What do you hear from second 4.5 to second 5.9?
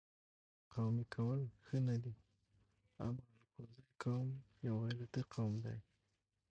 یو غیرتي قوم دي